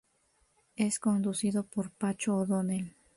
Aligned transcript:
Es 0.77 0.97
conducido 0.97 1.61
por 1.61 1.91
Pacho 1.91 2.35
O'Donell. 2.35 2.95